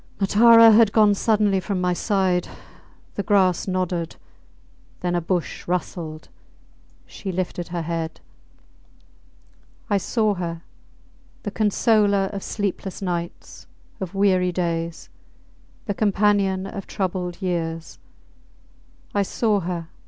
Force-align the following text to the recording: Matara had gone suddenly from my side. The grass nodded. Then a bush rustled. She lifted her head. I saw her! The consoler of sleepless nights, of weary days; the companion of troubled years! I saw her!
Matara 0.19 0.71
had 0.71 0.91
gone 0.91 1.13
suddenly 1.13 1.59
from 1.59 1.79
my 1.79 1.93
side. 1.93 2.47
The 3.13 3.21
grass 3.21 3.67
nodded. 3.67 4.15
Then 5.01 5.13
a 5.13 5.21
bush 5.21 5.67
rustled. 5.67 6.27
She 7.05 7.31
lifted 7.31 7.67
her 7.67 7.83
head. 7.83 8.19
I 9.91 9.99
saw 9.99 10.33
her! 10.33 10.63
The 11.43 11.51
consoler 11.51 12.31
of 12.33 12.41
sleepless 12.41 13.03
nights, 13.03 13.67
of 13.99 14.15
weary 14.15 14.51
days; 14.51 15.09
the 15.85 15.93
companion 15.93 16.65
of 16.65 16.87
troubled 16.87 17.39
years! 17.39 17.99
I 19.13 19.21
saw 19.21 19.59
her! 19.59 19.87